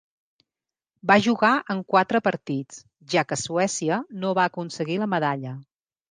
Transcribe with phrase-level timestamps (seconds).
[1.09, 2.79] Va jugar en quatre partits
[3.15, 5.53] ja que Suècia no va aconseguir la medalla.